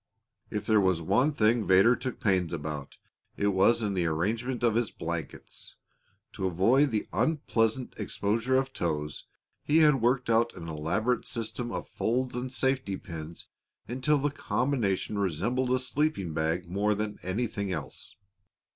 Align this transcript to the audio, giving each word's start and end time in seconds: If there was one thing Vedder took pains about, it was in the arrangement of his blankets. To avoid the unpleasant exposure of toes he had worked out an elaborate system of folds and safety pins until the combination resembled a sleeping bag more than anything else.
If 0.49 0.65
there 0.65 0.81
was 0.81 0.99
one 0.99 1.31
thing 1.31 1.67
Vedder 1.67 1.95
took 1.95 2.19
pains 2.19 2.53
about, 2.53 2.97
it 3.37 3.49
was 3.49 3.83
in 3.83 3.93
the 3.93 4.07
arrangement 4.07 4.63
of 4.63 4.73
his 4.73 4.89
blankets. 4.89 5.75
To 6.33 6.47
avoid 6.47 6.89
the 6.89 7.07
unpleasant 7.13 7.93
exposure 7.97 8.55
of 8.57 8.73
toes 8.73 9.25
he 9.61 9.77
had 9.85 10.01
worked 10.01 10.27
out 10.27 10.55
an 10.55 10.67
elaborate 10.67 11.27
system 11.27 11.71
of 11.71 11.87
folds 11.87 12.33
and 12.35 12.51
safety 12.51 12.97
pins 12.97 13.45
until 13.87 14.17
the 14.17 14.31
combination 14.31 15.19
resembled 15.19 15.69
a 15.71 15.77
sleeping 15.77 16.33
bag 16.33 16.67
more 16.67 16.95
than 16.95 17.19
anything 17.21 17.71
else. 17.71 18.15